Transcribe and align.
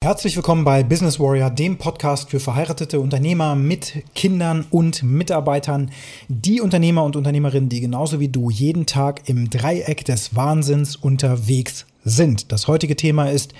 Herzlich 0.00 0.36
willkommen 0.36 0.64
bei 0.64 0.84
Business 0.84 1.18
Warrior, 1.18 1.50
dem 1.50 1.76
Podcast 1.76 2.30
für 2.30 2.38
verheiratete 2.38 3.00
Unternehmer 3.00 3.56
mit 3.56 4.04
Kindern 4.14 4.64
und 4.70 5.02
Mitarbeitern. 5.02 5.90
Die 6.28 6.60
Unternehmer 6.60 7.02
und 7.02 7.16
Unternehmerinnen, 7.16 7.68
die 7.68 7.80
genauso 7.80 8.20
wie 8.20 8.28
du 8.28 8.48
jeden 8.48 8.86
Tag 8.86 9.28
im 9.28 9.50
Dreieck 9.50 10.04
des 10.04 10.36
Wahnsinns 10.36 10.94
unterwegs 10.94 11.84
sind. 12.04 12.52
Das 12.52 12.68
heutige 12.68 12.94
Thema 12.94 13.28
ist, 13.28 13.54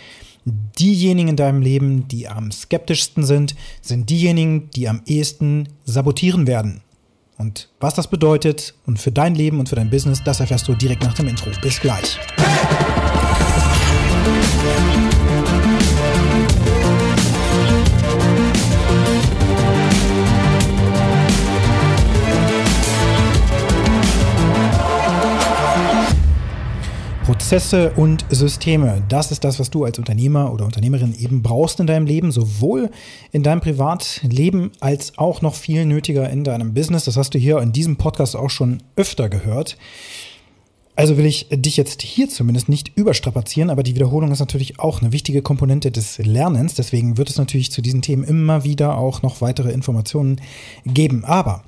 diejenigen 0.45 1.31
in 1.31 1.37
deinem 1.37 1.61
Leben, 1.61 2.07
die 2.07 2.29
am 2.29 2.53
skeptischsten 2.53 3.25
sind, 3.25 3.57
sind 3.83 4.09
diejenigen, 4.09 4.71
die 4.71 4.89
am 4.89 5.03
ehesten 5.07 5.69
sabotieren 5.85 6.47
werden. 6.47 6.83
Und 7.37 7.69
was 7.81 7.95
das 7.95 8.07
bedeutet 8.07 8.75
und 8.87 9.01
für 9.01 9.11
dein 9.11 9.35
Leben 9.35 9.59
und 9.59 9.69
für 9.69 9.77
dein 9.77 9.91
Business, 9.91 10.23
das 10.25 10.39
erfährst 10.39 10.69
du 10.69 10.75
direkt 10.77 11.03
nach 11.03 11.15
dem 11.15 11.27
Intro. 11.27 11.51
Bis 11.61 11.81
gleich. 11.81 12.17
Hey! 12.37 12.98
Prozesse 27.49 27.93
und 27.97 28.27
Systeme. 28.29 29.03
Das 29.09 29.33
ist 29.33 29.43
das, 29.43 29.59
was 29.59 29.71
du 29.71 29.85
als 29.85 29.99
Unternehmer 29.99 30.53
oder 30.53 30.67
Unternehmerin 30.67 31.19
eben 31.19 31.43
brauchst 31.43 31.81
in 31.81 31.87
deinem 31.87 32.05
Leben, 32.05 32.31
sowohl 32.31 32.91
in 33.33 33.43
deinem 33.43 33.63
Privatleben 33.63 34.71
als 34.81 35.17
auch 35.17 35.41
noch 35.41 35.55
viel 35.55 35.87
nötiger 35.87 36.29
in 36.29 36.45
deinem 36.45 36.75
Business. 36.75 37.07
Das 37.07 37.17
hast 37.17 37.33
du 37.33 37.39
hier 37.39 37.57
in 37.61 37.73
diesem 37.73 37.97
Podcast 37.97 38.37
auch 38.37 38.51
schon 38.51 38.83
öfter 38.97 39.31
gehört. 39.31 39.79
Also 40.95 41.17
will 41.17 41.25
ich 41.25 41.47
dich 41.51 41.79
jetzt 41.79 42.03
hier 42.03 42.29
zumindest 42.29 42.69
nicht 42.69 42.93
überstrapazieren, 42.97 43.71
aber 43.71 43.83
die 43.83 43.95
Wiederholung 43.95 44.31
ist 44.31 44.41
natürlich 44.41 44.79
auch 44.79 45.01
eine 45.01 45.13
wichtige 45.13 45.41
Komponente 45.41 45.91
des 45.91 46.19
Lernens. 46.19 46.75
Deswegen 46.75 47.17
wird 47.17 47.31
es 47.31 47.39
natürlich 47.39 47.73
zu 47.73 47.81
diesen 47.81 48.03
Themen 48.03 48.25
immer 48.25 48.65
wieder 48.65 48.99
auch 48.99 49.23
noch 49.23 49.41
weitere 49.41 49.73
Informationen 49.73 50.39
geben. 50.85 51.25
Aber 51.25 51.65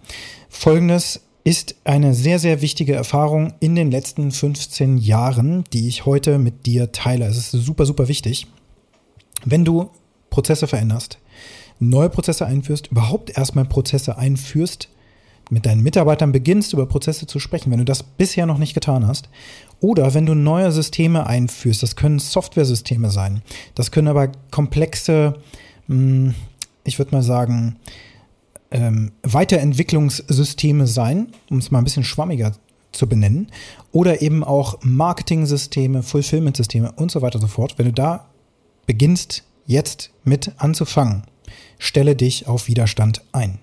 folgendes 0.50 1.22
ist 1.50 1.74
eine 1.82 2.14
sehr, 2.14 2.38
sehr 2.38 2.62
wichtige 2.62 2.94
Erfahrung 2.94 3.54
in 3.58 3.74
den 3.74 3.90
letzten 3.90 4.30
15 4.30 4.98
Jahren, 4.98 5.64
die 5.72 5.88
ich 5.88 6.06
heute 6.06 6.38
mit 6.38 6.64
dir 6.64 6.92
teile. 6.92 7.26
Es 7.26 7.36
ist 7.36 7.50
super, 7.50 7.86
super 7.86 8.06
wichtig. 8.06 8.46
Wenn 9.44 9.64
du 9.64 9.90
Prozesse 10.30 10.68
veränderst, 10.68 11.18
neue 11.80 12.08
Prozesse 12.08 12.46
einführst, 12.46 12.92
überhaupt 12.92 13.36
erstmal 13.36 13.64
Prozesse 13.64 14.16
einführst, 14.16 14.90
mit 15.50 15.66
deinen 15.66 15.82
Mitarbeitern 15.82 16.30
beginnst, 16.30 16.72
über 16.72 16.86
Prozesse 16.86 17.26
zu 17.26 17.40
sprechen, 17.40 17.72
wenn 17.72 17.80
du 17.80 17.84
das 17.84 18.04
bisher 18.04 18.46
noch 18.46 18.58
nicht 18.58 18.74
getan 18.74 19.08
hast, 19.08 19.28
oder 19.80 20.14
wenn 20.14 20.26
du 20.26 20.36
neue 20.36 20.70
Systeme 20.70 21.26
einführst, 21.26 21.82
das 21.82 21.96
können 21.96 22.20
Softwaresysteme 22.20 23.10
sein, 23.10 23.42
das 23.74 23.90
können 23.90 24.06
aber 24.06 24.30
komplexe, 24.52 25.34
hm, 25.88 26.32
ich 26.84 27.00
würde 27.00 27.10
mal 27.10 27.24
sagen, 27.24 27.74
ähm, 28.70 29.12
Weiterentwicklungssysteme 29.22 30.86
sein, 30.86 31.28
um 31.50 31.58
es 31.58 31.70
mal 31.70 31.78
ein 31.78 31.84
bisschen 31.84 32.04
schwammiger 32.04 32.52
zu 32.92 33.08
benennen, 33.08 33.48
oder 33.92 34.22
eben 34.22 34.42
auch 34.44 34.78
Marketing-Systeme, 34.82 36.02
Fulfillment-Systeme 36.02 36.92
und 36.92 37.10
so 37.10 37.22
weiter 37.22 37.36
und 37.36 37.42
so 37.42 37.48
fort. 37.48 37.78
Wenn 37.78 37.86
du 37.86 37.92
da 37.92 38.28
beginnst, 38.86 39.44
jetzt 39.66 40.10
mit 40.24 40.52
anzufangen, 40.56 41.22
stelle 41.78 42.16
dich 42.16 42.48
auf 42.48 42.68
Widerstand 42.68 43.22
ein. 43.32 43.58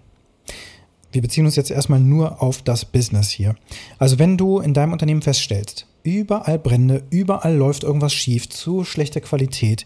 Wir 1.11 1.21
beziehen 1.21 1.45
uns 1.45 1.55
jetzt 1.55 1.71
erstmal 1.71 1.99
nur 1.99 2.41
auf 2.41 2.61
das 2.61 2.85
Business 2.85 3.29
hier. 3.29 3.55
Also 3.97 4.19
wenn 4.19 4.37
du 4.37 4.59
in 4.59 4.73
deinem 4.73 4.93
Unternehmen 4.93 5.21
feststellst, 5.21 5.87
überall 6.03 6.59
Brände, 6.59 7.03
überall 7.09 7.55
läuft 7.55 7.83
irgendwas 7.83 8.13
schief, 8.13 8.49
zu 8.49 8.83
schlechter 8.83 9.21
Qualität, 9.21 9.85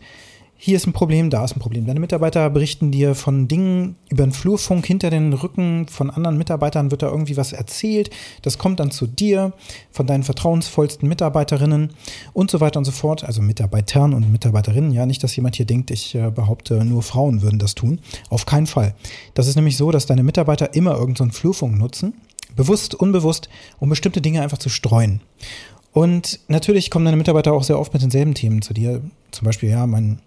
hier 0.63 0.75
ist 0.75 0.85
ein 0.85 0.93
Problem, 0.93 1.31
da 1.31 1.43
ist 1.43 1.55
ein 1.55 1.59
Problem. 1.59 1.87
Deine 1.87 1.99
Mitarbeiter 1.99 2.47
berichten 2.51 2.91
dir 2.91 3.15
von 3.15 3.47
Dingen 3.47 3.95
über 4.11 4.23
den 4.23 4.31
Flurfunk 4.31 4.85
hinter 4.85 5.09
den 5.09 5.33
Rücken 5.33 5.87
von 5.87 6.11
anderen 6.11 6.37
Mitarbeitern 6.37 6.91
wird 6.91 7.01
da 7.01 7.09
irgendwie 7.09 7.35
was 7.35 7.51
erzählt. 7.51 8.11
Das 8.43 8.59
kommt 8.59 8.79
dann 8.79 8.91
zu 8.91 9.07
dir, 9.07 9.53
von 9.89 10.05
deinen 10.05 10.21
vertrauensvollsten 10.21 11.09
Mitarbeiterinnen 11.09 11.93
und 12.33 12.51
so 12.51 12.59
weiter 12.59 12.77
und 12.77 12.85
so 12.85 12.91
fort. 12.91 13.23
Also 13.23 13.41
Mitarbeitern 13.41 14.13
und 14.13 14.31
Mitarbeiterinnen. 14.31 14.91
Ja, 14.91 15.07
nicht, 15.07 15.23
dass 15.23 15.35
jemand 15.35 15.55
hier 15.55 15.65
denkt, 15.65 15.89
ich 15.89 16.13
äh, 16.13 16.29
behaupte, 16.29 16.85
nur 16.85 17.01
Frauen 17.01 17.41
würden 17.41 17.57
das 17.57 17.73
tun. 17.73 17.99
Auf 18.29 18.45
keinen 18.45 18.67
Fall. 18.67 18.93
Das 19.33 19.47
ist 19.47 19.55
nämlich 19.55 19.77
so, 19.77 19.89
dass 19.89 20.05
deine 20.05 20.21
Mitarbeiter 20.21 20.75
immer 20.75 20.95
irgendeinen 20.95 21.31
so 21.31 21.39
Flurfunk 21.39 21.79
nutzen. 21.79 22.13
Bewusst, 22.55 22.93
unbewusst, 22.93 23.49
um 23.79 23.89
bestimmte 23.89 24.21
Dinge 24.21 24.43
einfach 24.43 24.59
zu 24.59 24.69
streuen. 24.69 25.21
Und 25.91 26.39
natürlich 26.49 26.91
kommen 26.91 27.05
deine 27.05 27.17
Mitarbeiter 27.17 27.51
auch 27.51 27.63
sehr 27.63 27.79
oft 27.79 27.93
mit 27.93 28.03
denselben 28.03 28.35
Themen 28.35 28.61
zu 28.61 28.75
dir. 28.75 29.01
Zum 29.31 29.45
Beispiel, 29.45 29.71
ja, 29.71 29.87
mein 29.87 30.21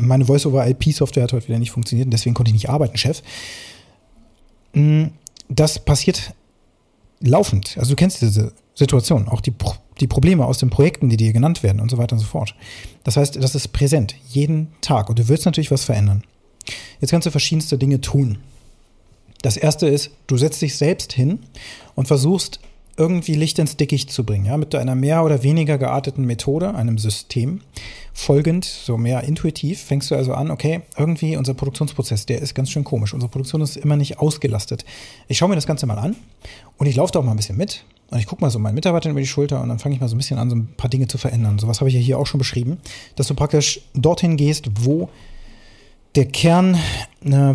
meine 0.00 0.24
Voice-over-IP-Software 0.24 1.24
hat 1.24 1.32
heute 1.32 1.48
wieder 1.48 1.58
nicht 1.58 1.70
funktioniert 1.70 2.06
und 2.06 2.12
deswegen 2.12 2.34
konnte 2.34 2.50
ich 2.50 2.54
nicht 2.54 2.68
arbeiten, 2.68 2.96
Chef. 2.96 3.22
Mm, 4.72 5.04
das 5.48 5.78
passiert 5.78 6.34
laufend. 7.20 7.76
Also 7.78 7.90
du 7.90 7.96
kennst 7.96 8.22
diese 8.22 8.52
Situation, 8.74 9.28
auch 9.28 9.40
die, 9.40 9.52
die 10.00 10.06
Probleme 10.06 10.44
aus 10.44 10.58
den 10.58 10.70
Projekten, 10.70 11.08
die 11.08 11.16
dir 11.16 11.32
genannt 11.32 11.62
werden 11.62 11.80
und 11.80 11.90
so 11.90 11.98
weiter 11.98 12.14
und 12.14 12.20
so 12.20 12.26
fort. 12.26 12.54
Das 13.04 13.16
heißt, 13.16 13.36
das 13.42 13.54
ist 13.54 13.68
präsent, 13.68 14.14
jeden 14.28 14.68
Tag 14.80 15.08
und 15.08 15.18
du 15.18 15.28
willst 15.28 15.44
natürlich 15.44 15.70
was 15.70 15.84
verändern. 15.84 16.22
Jetzt 17.00 17.10
kannst 17.10 17.26
du 17.26 17.30
verschiedenste 17.30 17.78
Dinge 17.78 18.00
tun. 18.00 18.38
Das 19.42 19.56
erste 19.56 19.88
ist, 19.88 20.10
du 20.26 20.36
setzt 20.36 20.60
dich 20.60 20.76
selbst 20.76 21.12
hin 21.12 21.40
und 21.94 22.08
versuchst 22.08 22.60
irgendwie 23.00 23.34
Licht 23.34 23.58
ins 23.58 23.78
Dickicht 23.78 24.12
zu 24.12 24.24
bringen, 24.24 24.44
ja, 24.44 24.58
mit 24.58 24.74
einer 24.74 24.94
mehr 24.94 25.24
oder 25.24 25.42
weniger 25.42 25.78
gearteten 25.78 26.26
Methode, 26.26 26.74
einem 26.74 26.98
System. 26.98 27.62
Folgend, 28.12 28.66
so 28.66 28.98
mehr 28.98 29.24
intuitiv, 29.24 29.80
fängst 29.80 30.10
du 30.10 30.14
also 30.16 30.34
an, 30.34 30.50
okay, 30.50 30.82
irgendwie 30.98 31.36
unser 31.36 31.54
Produktionsprozess, 31.54 32.26
der 32.26 32.42
ist 32.42 32.54
ganz 32.54 32.70
schön 32.70 32.84
komisch. 32.84 33.14
Unsere 33.14 33.30
Produktion 33.30 33.62
ist 33.62 33.78
immer 33.78 33.96
nicht 33.96 34.18
ausgelastet. 34.18 34.84
Ich 35.28 35.38
schaue 35.38 35.48
mir 35.48 35.54
das 35.54 35.66
Ganze 35.66 35.86
mal 35.86 35.96
an 35.96 36.14
und 36.76 36.86
ich 36.86 36.96
laufe 36.96 37.12
da 37.12 37.20
auch 37.20 37.24
mal 37.24 37.30
ein 37.30 37.38
bisschen 37.38 37.56
mit 37.56 37.84
und 38.10 38.18
ich 38.18 38.26
gucke 38.26 38.42
mal 38.42 38.50
so 38.50 38.58
meinen 38.58 38.74
Mitarbeitern 38.74 39.12
über 39.12 39.20
die 39.20 39.26
Schulter 39.26 39.62
und 39.62 39.70
dann 39.70 39.78
fange 39.78 39.94
ich 39.94 40.00
mal 40.02 40.08
so 40.08 40.16
ein 40.16 40.18
bisschen 40.18 40.38
an, 40.38 40.50
so 40.50 40.56
ein 40.56 40.68
paar 40.76 40.90
Dinge 40.90 41.08
zu 41.08 41.16
verändern. 41.16 41.58
So 41.58 41.68
was 41.68 41.80
habe 41.80 41.88
ich 41.88 41.94
ja 41.94 42.00
hier 42.00 42.18
auch 42.18 42.26
schon 42.26 42.38
beschrieben, 42.38 42.78
dass 43.16 43.28
du 43.28 43.34
praktisch 43.34 43.80
dorthin 43.94 44.36
gehst, 44.36 44.68
wo 44.84 45.08
der 46.14 46.26
Kern 46.26 46.76
äh, 47.24 47.54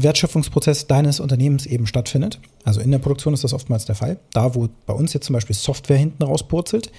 deines 0.88 1.20
Unternehmens 1.20 1.66
eben 1.66 1.88
stattfindet. 1.88 2.40
Also 2.64 2.82
in 2.82 2.92
der 2.92 3.00
Produktion 3.00 3.34
ist 3.34 3.44
das 3.44 3.54
oftmals 3.54 3.86
der 3.86 3.96
Fall. 3.96 4.18
Da, 4.32 4.56
wo 4.56 4.70
bei 4.86 4.94
uns 4.94 5.14
jetzt 5.14 5.26
zum 5.26 5.34
Beispiel 5.34 5.56
Software 5.56 5.98
hinten 5.98 6.24
rauspurzelt 6.24 6.92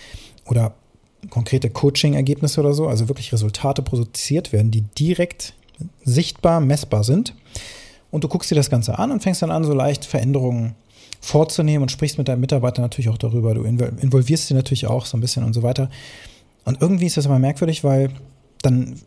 oder 0.44 0.74
konkrete 1.30 1.70
Coaching-Ergebnisse 1.70 2.60
oder 2.60 2.74
so, 2.74 2.86
also 2.88 3.08
wirklich 3.08 3.32
Resultate 3.32 3.82
produziert 3.82 4.52
werden, 4.52 4.70
die 4.70 4.82
direkt 4.82 5.54
sichtbar, 6.04 6.60
messbar 6.60 7.04
sind. 7.04 7.34
Und 8.10 8.24
du 8.24 8.28
guckst 8.28 8.50
dir 8.50 8.54
das 8.54 8.70
Ganze 8.70 8.98
an 8.98 9.10
und 9.10 9.22
fängst 9.22 9.42
dann 9.42 9.50
an, 9.50 9.64
so 9.64 9.74
leicht 9.74 10.04
Veränderungen 10.04 10.74
vorzunehmen 11.20 11.82
und 11.82 11.90
sprichst 11.90 12.18
mit 12.18 12.28
deinen 12.28 12.40
Mitarbeitern 12.40 12.82
natürlich 12.82 13.08
auch 13.08 13.18
darüber. 13.18 13.54
Du 13.54 13.62
involvierst 13.62 14.46
sie 14.46 14.54
natürlich 14.54 14.86
auch 14.86 15.06
so 15.06 15.16
ein 15.16 15.20
bisschen 15.20 15.42
und 15.42 15.54
so 15.54 15.62
weiter. 15.62 15.90
Und 16.64 16.80
irgendwie 16.80 17.06
ist 17.06 17.16
das 17.16 17.26
aber 17.26 17.38
merkwürdig, 17.38 17.82
weil 17.82 18.10
dann 18.62 19.00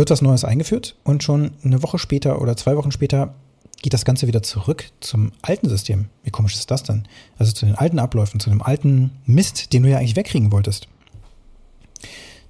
wird 0.00 0.10
das 0.10 0.22
Neues 0.22 0.44
eingeführt 0.44 0.96
und 1.04 1.22
schon 1.22 1.50
eine 1.62 1.82
Woche 1.82 1.98
später 1.98 2.40
oder 2.40 2.56
zwei 2.56 2.74
Wochen 2.78 2.90
später 2.90 3.34
geht 3.82 3.92
das 3.92 4.06
Ganze 4.06 4.26
wieder 4.26 4.42
zurück 4.42 4.86
zum 5.00 5.30
alten 5.42 5.68
System. 5.68 6.06
Wie 6.24 6.30
komisch 6.30 6.54
ist 6.54 6.70
das 6.70 6.82
denn? 6.82 7.06
Also 7.38 7.52
zu 7.52 7.66
den 7.66 7.74
alten 7.74 7.98
Abläufen, 7.98 8.40
zu 8.40 8.48
dem 8.48 8.62
alten 8.62 9.10
Mist, 9.26 9.74
den 9.74 9.82
du 9.82 9.90
ja 9.90 9.98
eigentlich 9.98 10.16
wegkriegen 10.16 10.52
wolltest. 10.52 10.88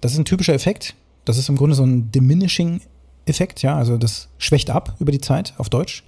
Das 0.00 0.12
ist 0.12 0.18
ein 0.18 0.24
typischer 0.24 0.54
Effekt. 0.54 0.94
Das 1.24 1.38
ist 1.38 1.48
im 1.48 1.56
Grunde 1.56 1.74
so 1.74 1.82
ein 1.82 2.12
Diminishing-Effekt, 2.12 3.62
ja, 3.62 3.76
also 3.76 3.98
das 3.98 4.28
schwächt 4.38 4.70
ab 4.70 4.94
über 5.00 5.10
die 5.10 5.20
Zeit 5.20 5.54
auf 5.58 5.68
Deutsch. 5.68 6.04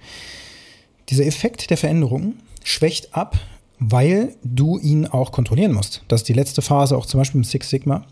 Dieser 1.09 1.25
Effekt 1.25 1.69
der 1.69 1.77
Veränderung 1.77 2.35
schwächt 2.63 3.13
ab, 3.13 3.37
weil 3.79 4.33
du 4.45 4.79
ihn 4.79 5.07
auch 5.07 5.33
kontrollieren 5.33 5.73
musst. 5.73 6.03
Das 6.07 6.21
ist 6.21 6.29
die 6.29 6.33
letzte 6.33 6.61
Phase 6.61 6.97
auch 6.97 7.05
zum 7.05 7.19
Beispiel 7.19 7.39
im 7.39 7.43
Six 7.43 7.69
Sigma 7.69 8.05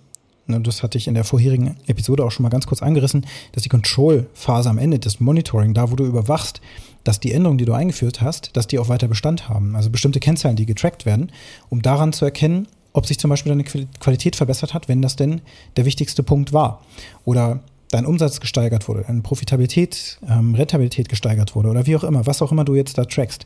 Ne, 0.51 0.62
das 0.62 0.84
hatte 0.84 0.97
ich 0.97 1.07
in 1.07 1.13
der 1.13 1.23
vorherigen 1.23 1.78
Episode 1.88 2.23
auch 2.25 2.31
schon 2.31 2.44
mal 2.44 2.50
ganz 2.50 2.67
kurz 2.67 2.84
angerissen, 2.84 3.25
dass 3.53 3.63
die 3.63 3.69
Control-Phase 3.69 4.69
am 4.69 4.78
Ende, 4.78 4.99
das 4.99 5.20
Monitoring, 5.20 5.73
da 5.73 5.91
wo 5.91 5.96
du 5.96 6.05
überwachst, 6.05 6.61
dass 7.03 7.20
die 7.20 7.31
Änderungen, 7.31 7.58
die 7.58 7.66
du 7.66 7.73
eingeführt 7.73 8.22
hast, 8.22 8.55
dass 8.55 8.67
die 8.67 8.78
auch 8.78 8.90
weiter 8.90 9.08
Bestand 9.08 9.49
haben. 9.49 9.76
Also 9.76 9.90
bestimmte 9.90 10.20
Kennzahlen, 10.20 10.55
die 10.55 10.66
getrackt 10.66 11.05
werden, 11.05 11.31
um 11.70 11.81
daran 11.81 12.14
zu 12.14 12.26
erkennen, 12.26 12.67
ob 12.93 13.08
sich 13.08 13.17
zum 13.17 13.29
Beispiel 13.29 13.52
deine 13.52 13.64
Qualität 13.64 14.35
verbessert 14.35 14.73
hat, 14.73 14.87
wenn 14.90 15.02
das 15.02 15.16
denn 15.16 15.41
der 15.78 15.85
wichtigste 15.85 16.23
Punkt 16.23 16.52
war. 16.52 16.81
Oder 17.23 17.61
dein 17.90 18.05
Umsatz 18.05 18.40
gesteigert 18.40 18.87
wurde, 18.87 19.03
deine 19.08 19.22
Profitabilität, 19.22 20.20
ähm, 20.29 20.53
Rentabilität 20.55 21.09
gesteigert 21.09 21.55
wurde 21.55 21.70
oder 21.70 21.85
wie 21.87 21.96
auch 21.96 22.03
immer, 22.03 22.26
was 22.26 22.41
auch 22.41 22.52
immer 22.52 22.66
du 22.66 22.76
jetzt 22.76 22.97
da 22.97 23.05
trackst. 23.05 23.46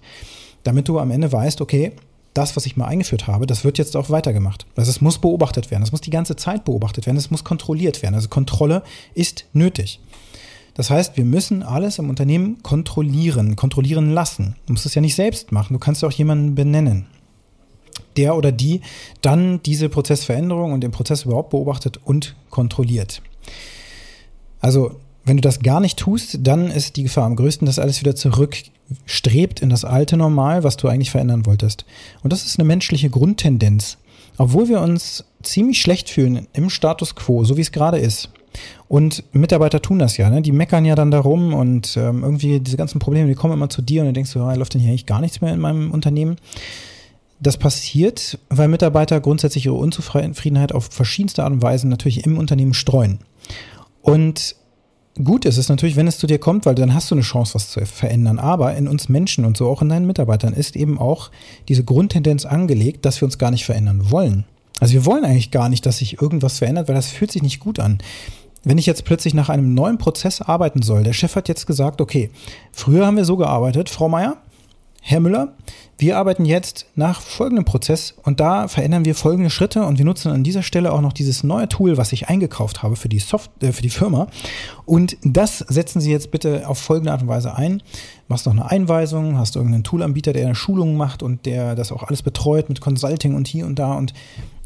Damit 0.64 0.88
du 0.88 1.00
am 1.00 1.12
Ende 1.12 1.32
weißt, 1.32 1.62
okay, 1.62 1.92
das, 2.36 2.56
was 2.56 2.66
ich 2.66 2.78
mal 2.78 2.86
eingeführt 2.86 3.28
habe, 3.28 3.48
das 3.48 3.64
wird 3.64 3.78
jetzt 3.78 3.96
auch 3.96 4.10
weitergemacht. 4.10 4.68
Also 4.76 4.92
es 4.92 5.02
muss 5.02 5.18
beobachtet 5.18 5.72
werden, 5.72 5.84
es 5.84 5.92
muss 5.92 6.02
die 6.02 6.12
ganze 6.12 6.36
Zeit 6.36 6.66
beobachtet 6.66 7.08
werden, 7.08 7.18
es 7.18 7.32
muss 7.32 7.44
kontrolliert 7.44 8.04
werden. 8.04 8.14
Also 8.14 8.28
Kontrolle 8.28 8.84
ist 9.16 9.46
nötig. 9.54 10.00
Das 10.76 10.90
heißt, 10.90 11.16
wir 11.16 11.24
müssen 11.24 11.64
alles 11.64 11.98
im 11.98 12.10
Unternehmen 12.10 12.62
kontrollieren, 12.62 13.56
kontrollieren 13.56 14.12
lassen. 14.12 14.56
Du 14.66 14.74
musst 14.74 14.86
es 14.86 14.94
ja 14.94 15.02
nicht 15.02 15.16
selbst 15.16 15.54
machen, 15.54 15.74
du 15.74 15.80
kannst 15.80 16.04
auch 16.04 16.12
jemanden 16.12 16.54
benennen, 16.54 17.08
der 18.18 18.36
oder 18.36 18.52
die 18.52 18.82
dann 19.22 19.64
diese 19.64 19.88
Prozessveränderung 19.88 20.74
und 20.74 20.82
den 20.82 20.92
Prozess 20.92 21.24
überhaupt 21.24 21.52
beobachtet 21.52 22.02
und 22.04 22.36
kontrolliert. 22.50 23.22
Also 24.60 25.00
wenn 25.24 25.38
du 25.38 25.42
das 25.42 25.62
gar 25.62 25.80
nicht 25.80 25.98
tust, 25.98 26.40
dann 26.42 26.70
ist 26.70 26.98
die 26.98 27.04
Gefahr 27.04 27.26
am 27.26 27.38
größten, 27.38 27.66
dass 27.66 27.80
alles 27.80 28.02
wieder 28.02 28.16
zurückstrebt 28.88 29.62
in 29.62 29.70
das 29.70 29.86
alte 29.86 30.18
Normal, 30.18 30.64
was 30.64 30.78
du 30.78 30.88
eigentlich 30.88 31.12
verändern 31.12 31.46
wolltest. 31.46 31.86
Und 32.24 32.34
das 32.34 32.46
ist 32.46 32.60
eine 32.60 32.68
menschliche 32.68 33.10
Grundtendenz. 33.10 33.98
Obwohl 34.38 34.68
wir 34.68 34.82
uns 34.82 35.24
ziemlich 35.44 35.82
schlecht 35.82 36.10
fühlen 36.10 36.48
im 36.54 36.70
Status 36.70 37.16
quo, 37.16 37.46
so 37.46 37.56
wie 37.56 37.62
es 37.62 37.72
gerade 37.72 38.00
ist. 38.00 38.30
Und 38.88 39.24
Mitarbeiter 39.34 39.82
tun 39.82 40.00
das 40.00 40.18
ja, 40.18 40.30
ne? 40.30 40.42
Die 40.42 40.52
meckern 40.52 40.86
ja 40.86 40.96
dann 40.96 41.12
darum 41.12 41.54
und 41.54 41.98
ähm, 41.98 42.24
irgendwie 42.24 42.60
diese 42.60 42.78
ganzen 42.78 43.00
Probleme, 43.00 43.28
die 43.28 43.36
kommen 43.36 43.54
immer 43.54 43.70
zu 43.70 43.82
dir 43.82 44.02
und 44.02 44.08
du 44.08 44.14
denkst 44.14 44.32
so, 44.32 44.40
ja, 44.40 44.54
läuft 44.54 44.74
denn 44.74 44.82
hier 44.82 44.92
eigentlich 44.92 45.06
gar 45.06 45.20
nichts 45.20 45.42
mehr 45.42 45.54
in 45.54 45.60
meinem 45.60 45.92
Unternehmen. 45.92 46.38
Das 47.40 47.58
passiert, 47.58 48.40
weil 48.50 48.70
Mitarbeiter 48.70 49.20
grundsätzlich 49.20 49.66
ihre 49.66 49.76
Unzufriedenheit 49.76 50.72
auf 50.72 50.86
verschiedenste 50.86 51.44
Art 51.44 51.52
und 51.52 51.62
Weise 51.62 51.88
natürlich 51.88 52.26
im 52.26 52.38
Unternehmen 52.38 52.74
streuen. 52.74 53.20
Und 54.02 54.56
gut 55.24 55.46
ist 55.46 55.58
es 55.58 55.70
natürlich, 55.70 55.96
wenn 55.96 56.08
es 56.08 56.18
zu 56.18 56.28
dir 56.28 56.40
kommt, 56.40 56.66
weil 56.66 56.76
dann 56.76 56.94
hast 56.94 57.10
du 57.10 57.16
eine 57.16 57.22
Chance, 57.22 57.56
was 57.56 57.70
zu 57.70 57.86
verändern. 57.86 58.40
Aber 58.40 58.76
in 58.76 58.88
uns 58.88 59.10
Menschen 59.10 59.46
und 59.46 59.58
so 59.58 59.70
auch 59.70 59.82
in 59.82 59.90
deinen 59.90 60.08
Mitarbeitern 60.08 60.54
ist 60.54 60.76
eben 60.76 61.00
auch 61.00 61.32
diese 61.68 61.84
Grundtendenz 61.84 62.46
angelegt, 62.46 63.06
dass 63.06 63.22
wir 63.22 63.26
uns 63.26 63.38
gar 63.38 63.52
nicht 63.52 63.66
verändern 63.66 64.12
wollen. 64.12 64.46
Also 64.80 64.94
wir 64.94 65.06
wollen 65.06 65.24
eigentlich 65.24 65.52
gar 65.52 65.70
nicht, 65.70 65.86
dass 65.86 66.00
sich 66.00 66.22
irgendwas 66.22 66.60
verändert, 66.60 66.88
weil 66.88 66.96
das 66.96 67.08
fühlt 67.08 67.32
sich 67.32 67.42
nicht 67.42 67.60
gut 67.60 67.80
an. 67.80 68.00
Wenn 68.64 68.78
ich 68.78 68.88
jetzt 68.88 69.06
plötzlich 69.06 69.34
nach 69.34 69.50
einem 69.50 69.74
neuen 69.74 70.00
Prozess 70.00 70.42
arbeiten 70.42 70.82
soll, 70.82 71.04
der 71.04 71.14
Chef 71.14 71.36
hat 71.36 71.48
jetzt 71.48 71.68
gesagt, 71.68 72.02
okay, 72.02 72.32
früher 72.72 73.06
haben 73.06 73.16
wir 73.16 73.26
so 73.26 73.38
gearbeitet, 73.38 73.90
Frau 73.90 74.10
Meier, 74.10 74.38
Herr 75.08 75.20
Müller, 75.20 75.54
wir 76.00 76.18
arbeiten 76.18 76.46
jetzt 76.46 76.88
nach 76.96 77.22
folgendem 77.22 77.64
Prozess 77.64 78.16
und 78.24 78.40
da 78.40 78.68
verändern 78.68 79.06
wir 79.06 79.14
folgende 79.14 79.52
Schritte 79.52 79.86
und 79.86 80.00
wir 80.00 80.04
nutzen 80.04 80.32
an 80.32 80.44
dieser 80.44 80.64
Stelle 80.64 80.92
auch 80.92 81.02
noch 81.02 81.14
dieses 81.14 81.44
neue 81.44 81.70
Tool, 81.70 81.96
was 81.98 82.12
ich 82.12 82.28
eingekauft 82.28 82.82
habe 82.82 82.96
für 82.96 83.08
die 83.08 83.20
Soft 83.20 83.52
äh, 83.62 83.72
für 83.72 83.84
die 83.84 83.92
Firma 83.92 84.26
und 84.86 85.16
das 85.22 85.60
setzen 85.60 86.02
Sie 86.02 86.10
jetzt 86.10 86.32
bitte 86.32 86.68
auf 86.68 86.80
folgende 86.80 87.12
Art 87.12 87.22
und 87.22 87.28
Weise 87.28 87.56
ein. 87.56 87.84
Machst 88.28 88.48
noch 88.48 88.54
eine 88.54 88.72
Einweisung, 88.72 89.38
hast 89.38 89.56
irgendeinen 89.56 89.84
Toolanbieter, 89.84 90.34
der 90.34 90.46
eine 90.48 90.56
Schulung 90.56 90.98
macht 90.98 91.22
und 91.22 91.46
der 91.46 91.76
das 91.76 91.92
auch 91.92 92.02
alles 92.02 92.24
betreut 92.24 92.68
mit 92.68 92.82
Consulting 92.82 93.36
und 93.36 93.48
hier 93.48 93.68
und 93.68 93.78
da 93.78 93.94
und 93.94 94.12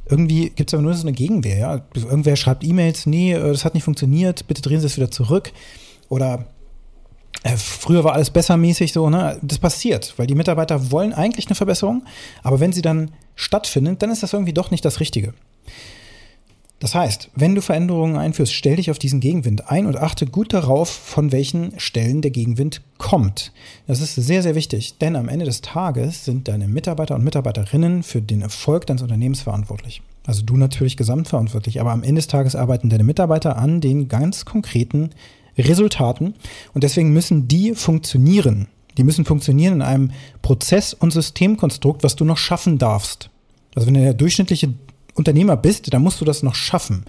irgendwie 0.10 0.52
gibt 0.52 0.70
es 0.70 0.74
aber 0.74 0.84
nur 0.84 0.94
so 0.94 1.06
eine 1.06 1.12
Gegenwehr. 1.12 1.58
Ja? 1.58 1.82
Irgendwer 1.94 2.38
schreibt 2.38 2.64
E-Mails, 2.64 3.08
nee, 3.08 3.34
äh, 3.34 3.52
das 3.52 3.66
hat 3.66 3.74
nicht 3.74 3.84
funktioniert, 3.84 4.48
bitte 4.48 4.62
drehen 4.62 4.80
Sie 4.80 4.86
es 4.86 4.96
wieder 4.96 5.12
zurück 5.12 5.52
oder 6.08 6.46
früher 7.56 8.04
war 8.04 8.14
alles 8.14 8.30
bessermäßig 8.30 8.94
so, 8.94 9.10
ne? 9.10 9.40
Das 9.42 9.60
passiert, 9.60 10.14
weil 10.18 10.28
die 10.28 10.36
Mitarbeiter 10.36 10.92
wollen 10.92 11.14
eigentlich 11.14 11.48
eine 11.48 11.56
Verbesserung, 11.56 12.04
aber 12.44 12.60
wenn 12.60 12.74
sie 12.74 12.82
dann 12.82 13.12
stattfindet, 13.36 14.02
dann 14.02 14.12
ist 14.12 14.24
das 14.24 14.34
irgendwie 14.34 14.54
doch 14.54 14.72
nicht 14.72 14.84
das 14.84 15.00
Richtige. 15.00 15.34
Das 16.80 16.96
heißt, 16.96 17.30
wenn 17.36 17.56
du 17.56 17.62
Veränderungen 17.62 18.16
einführst, 18.16 18.54
stell 18.54 18.78
dich 18.78 18.90
auf 18.90 19.00
diesen 19.00 19.20
Gegenwind 19.20 19.70
ein 19.70 19.86
und 19.86 19.98
achte 19.98 20.26
gut 20.26 20.54
darauf, 20.54 20.90
von 20.90 21.34
welchen 21.34 21.78
Stellen 21.78 22.22
der 22.22 22.32
Gegenwind 22.32 22.82
kommt. 22.98 23.52
Das 23.86 24.00
ist 24.00 24.16
sehr, 24.16 24.42
sehr 24.44 24.56
wichtig, 24.56 24.98
denn 24.98 25.18
am 25.18 25.28
Ende 25.28 25.44
des 25.44 25.60
Tages 25.60 26.24
sind 26.24 26.48
deine 26.48 26.70
Mitarbeiter 26.70 27.16
und 27.16 27.24
Mitarbeiterinnen 27.26 28.02
für 28.04 28.22
den 28.22 28.42
Erfolg 28.42 28.86
deines 28.86 29.02
Unternehmens 29.02 29.42
verantwortlich. 29.42 30.02
Also 30.26 30.44
du 30.44 30.56
natürlich 30.56 30.96
gesamtverantwortlich, 30.96 31.82
aber 31.82 31.92
am 31.92 32.04
Ende 32.04 32.20
des 32.20 32.28
Tages 32.28 32.56
arbeiten 32.56 32.90
deine 32.90 33.04
Mitarbeiter 33.04 33.58
an 33.58 33.82
den 33.82 34.08
ganz 34.08 34.46
konkreten 34.46 35.10
Resultaten 35.62 36.36
und 36.74 36.84
deswegen 36.84 37.12
müssen 37.12 37.48
die 37.48 37.76
funktionieren. 37.76 38.68
Die 38.98 39.04
müssen 39.04 39.26
funktionieren 39.26 39.76
in 39.76 39.82
einem 39.82 40.12
Prozess- 40.42 40.94
und 40.94 41.12
Systemkonstrukt, 41.12 42.04
was 42.04 42.16
du 42.16 42.26
noch 42.26 42.38
schaffen 42.38 42.78
darfst. 42.78 43.30
Also 43.76 43.88
wenn 43.88 43.94
du 43.94 44.02
der 44.02 44.14
durchschnittliche 44.14 44.74
Unternehmer 45.14 45.58
bist, 45.58 45.94
dann 45.94 46.02
musst 46.02 46.22
du 46.22 46.26
das 46.26 46.44
noch 46.44 46.56
schaffen. 46.56 47.06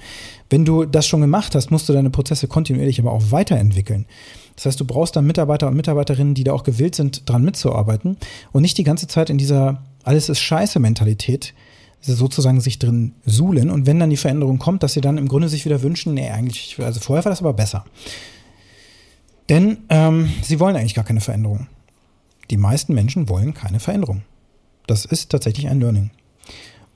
Wenn 0.50 0.64
du 0.64 0.85
das 0.85 1.06
schon 1.06 1.20
gemacht 1.20 1.55
hast, 1.55 1.70
musst 1.70 1.88
du 1.88 1.93
deine 1.93 2.11
Prozesse 2.11 2.49
kontinuierlich 2.49 3.00
aber 3.00 3.12
auch 3.12 3.31
weiterentwickeln. 3.31 4.06
Das 4.56 4.67
heißt, 4.67 4.81
du 4.81 4.85
brauchst 4.85 5.17
dann 5.17 5.26
Mitarbeiter 5.26 5.69
und 5.69 5.76
Mitarbeiterinnen, 5.76 6.35
die 6.35 6.44
da 6.44 6.53
auch 6.53 6.64
gewillt 6.64 6.94
sind, 6.94 7.29
dran 7.29 7.44
mitzuarbeiten 7.44 8.19
und 8.53 8.62
nicht 8.62 8.79
die 8.79 8.85
ganze 8.85 9.06
Zeit 9.06 9.31
in 9.31 9.38
dieser 9.38 9.82
alles 10.03 10.29
ist 10.29 10.41
scheiße 10.41 10.81
Mentalität 10.81 11.55
sozusagen 12.03 12.61
sich 12.61 12.79
drin 12.79 13.12
suhlen 13.26 13.70
und 13.70 13.87
wenn 13.87 14.00
dann 14.00 14.11
die 14.11 14.17
Veränderung 14.17 14.58
kommt, 14.58 14.82
dass 14.82 14.94
sie 14.94 15.03
dann 15.03 15.19
im 15.19 15.29
Grunde 15.29 15.49
sich 15.49 15.67
wieder 15.67 15.82
wünschen, 15.82 16.14
nee, 16.14 16.31
eigentlich, 16.31 16.79
also 16.79 16.99
vorher 16.99 17.25
war 17.25 17.31
das 17.31 17.41
aber 17.41 17.53
besser. 17.53 17.85
Denn 19.50 19.79
ähm, 19.88 20.31
sie 20.43 20.61
wollen 20.61 20.76
eigentlich 20.76 20.94
gar 20.94 21.05
keine 21.05 21.20
Veränderung. 21.20 21.67
Die 22.50 22.56
meisten 22.56 22.94
Menschen 22.94 23.29
wollen 23.29 23.52
keine 23.52 23.81
Veränderung. 23.81 24.23
Das 24.87 25.05
ist 25.05 25.31
tatsächlich 25.31 25.69
ein 25.69 25.81
Learning. 25.81 26.11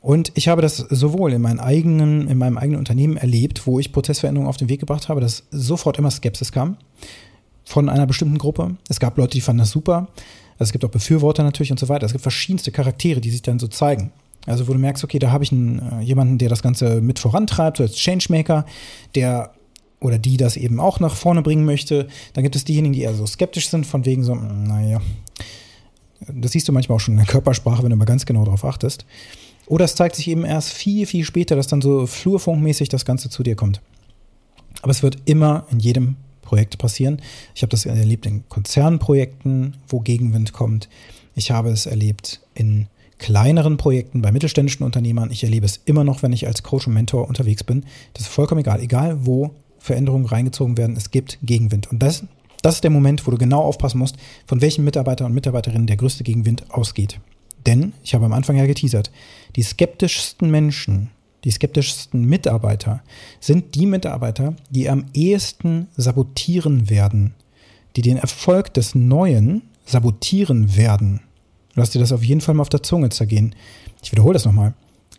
Und 0.01 0.33
ich 0.35 0.49
habe 0.49 0.63
das 0.63 0.77
sowohl 0.77 1.33
in, 1.33 1.43
meinen 1.43 1.61
eigenen, 1.61 2.29
in 2.29 2.39
meinem 2.39 2.57
eigenen 2.57 2.79
Unternehmen 2.79 3.17
erlebt, 3.17 3.67
wo 3.67 3.81
ich 3.81 3.93
Prozessveränderungen 3.93 4.49
auf 4.49 4.57
den 4.57 4.69
Weg 4.69 4.81
gebracht 4.81 5.09
habe, 5.09 5.21
dass 5.21 5.45
sofort 5.51 5.99
immer 5.99 6.11
Skepsis 6.11 6.53
kam 6.53 6.77
von 7.65 7.89
einer 7.89 8.07
bestimmten 8.07 8.39
Gruppe. 8.39 8.77
Es 8.89 9.01
gab 9.01 9.17
Leute, 9.19 9.33
die 9.33 9.41
fanden 9.41 9.61
das 9.61 9.71
super. 9.71 10.09
Also 10.59 10.69
es 10.69 10.73
gibt 10.73 10.85
auch 10.85 10.91
Befürworter 10.91 11.43
natürlich 11.43 11.73
und 11.73 11.81
so 11.81 11.89
weiter. 11.89 12.07
Es 12.07 12.13
gibt 12.13 12.23
verschiedenste 12.23 12.71
Charaktere, 12.71 13.21
die 13.21 13.31
sich 13.31 13.43
dann 13.43 13.59
so 13.59 13.67
zeigen. 13.67 14.13
Also 14.47 14.69
wo 14.69 14.73
du 14.75 14.79
merkst, 14.79 15.03
okay, 15.03 15.19
da 15.19 15.33
habe 15.33 15.43
ich 15.43 15.51
einen, 15.51 15.81
äh, 15.81 16.01
jemanden, 16.03 16.39
der 16.39 16.51
das 16.51 16.63
Ganze 16.63 17.01
mit 17.01 17.19
vorantreibt, 17.19 17.79
so 17.79 17.83
als 17.83 17.97
Changemaker, 17.97 18.67
der 19.15 19.55
oder 20.05 20.19
die 20.19 20.37
das 20.37 20.57
eben 20.57 20.81
auch 20.81 21.01
nach 21.01 21.15
vorne 21.15 21.41
bringen 21.41 21.65
möchte. 21.65 22.09
Dann 22.35 22.45
gibt 22.45 22.57
es 22.57 22.65
diejenigen, 22.65 22.93
die 22.93 23.03
eher 23.03 23.15
so 23.15 23.27
skeptisch 23.27 23.71
sind, 23.71 23.87
von 23.87 24.05
wegen 24.05 24.23
so, 24.23 24.35
hm, 24.35 24.65
naja, 24.65 25.01
das 26.29 26.53
siehst 26.53 26.69
du 26.69 26.73
manchmal 26.73 26.97
auch 26.97 27.01
schon 27.01 27.15
in 27.15 27.19
der 27.19 27.27
Körpersprache, 27.27 27.83
wenn 27.83 27.91
du 27.91 27.97
mal 27.97 28.05
ganz 28.05 28.27
genau 28.27 28.45
darauf 28.45 28.65
achtest. 28.65 29.07
Oder 29.67 29.87
es 29.87 29.95
zeigt 29.95 30.17
sich 30.17 30.29
eben 30.29 30.45
erst 30.45 30.73
viel, 30.73 31.07
viel 31.07 31.25
später, 31.25 31.57
dass 31.57 31.69
dann 31.69 31.81
so 31.81 32.07
flurfunkmäßig 32.07 32.91
das 32.91 33.07
Ganze 33.07 33.31
zu 33.31 33.43
dir 33.43 33.57
kommt. 33.57 33.81
Aber 34.83 34.91
es 34.91 35.03
wird 35.03 35.17
immer 35.25 35.67
in 35.71 35.81
jedem 35.81 36.17
Projekt 36.43 36.77
passieren. 36.77 37.23
Ich 37.55 37.63
habe 37.63 37.71
das 37.71 37.87
erlebt 37.87 38.27
in 38.27 38.47
Konzernprojekten, 38.51 39.79
wo 39.89 40.01
Gegenwind 40.01 40.53
kommt. 40.53 40.91
Ich 41.35 41.51
habe 41.51 41.71
es 41.71 41.87
erlebt 41.87 42.41
in 42.55 42.89
kleineren 43.17 43.79
Projekten, 43.79 44.21
bei 44.21 44.33
mittelständischen 44.33 44.85
Unternehmern. 44.85 45.31
Ich 45.31 45.45
erlebe 45.45 45.65
es 45.65 45.81
immer 45.87 46.05
noch, 46.05 46.23
wenn 46.23 46.35
ich 46.35 46.47
als 46.47 46.63
Coach 46.63 46.87
und 46.87 46.93
Mentor 46.93 47.27
unterwegs 47.27 47.65
bin. 47.65 47.85
Das 48.13 48.25
ist 48.25 48.29
vollkommen 48.29 48.61
egal. 48.61 48.81
Egal, 48.81 49.25
wo 49.25 49.55
Veränderungen 49.85 50.25
reingezogen 50.25 50.79
werden. 50.79 50.97
Es 50.97 51.11
gibt 51.11 51.39
Gegenwind. 51.43 51.91
Und 51.91 52.03
das, 52.03 52.25
das 52.63 52.77
ist 52.77 52.85
der 52.85 52.91
Moment, 52.91 53.27
wo 53.27 53.31
du 53.31 53.37
genau 53.37 53.61
aufpassen 53.61 53.99
musst, 53.99 54.17
von 54.47 54.63
welchen 54.63 54.83
Mitarbeiter 54.83 55.27
und 55.27 55.35
Mitarbeiterinnen 55.35 55.87
der 55.87 55.99
größte 55.99 56.25
Gegenwind 56.25 56.71
ausgeht. 56.71 57.21
Denn, 57.67 57.93
ich 58.03 58.15
habe 58.15 58.25
am 58.25 58.33
Anfang 58.33 58.57
ja 58.57 58.65
geteasert, 58.65 59.11
die 59.57 59.63
skeptischsten 59.63 60.51
Menschen, 60.51 61.11
die 61.45 61.51
skeptischsten 61.51 62.25
Mitarbeiter 62.25 63.03
sind 63.41 63.75
die 63.75 63.85
Mitarbeiter, 63.85 64.57
die 64.71 64.89
am 64.89 65.05
ehesten 65.13 65.89
sabotieren 65.99 66.89
werden, 66.89 67.35
die 67.97 68.03
den 68.03 68.17
Erfolg 68.17 68.73
des 68.73 68.95
Neuen 68.95 69.63
sabotieren 69.85 70.77
werden. 70.79 71.21
Lass 71.75 71.91
dir 71.91 71.99
das 71.99 72.13
auf 72.13 72.25
jeden 72.25 72.41
Fall 72.41 72.55
mal 72.55 72.63
auf 72.63 72.71
der 72.71 72.83
Zunge 72.83 73.11
zergehen. 73.11 73.55
Ich 74.03 74.13
wiederhole 74.13 74.33
das 74.33 74.47
nochmal. 74.47 74.73